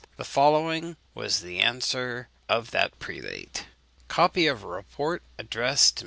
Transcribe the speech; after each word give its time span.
The 0.17 0.23
following 0.25 0.97
was 1.13 1.41
the 1.41 1.59
answer 1.59 2.27
of 2.49 2.71
that 2.71 2.97
prelate: 2.97 3.67
"Copy 4.07 4.47
of 4.47 4.63
a 4.63 4.67
report 4.67 5.21
addressed 5.37 5.97
to 5.97 5.99
M. 5.99 5.99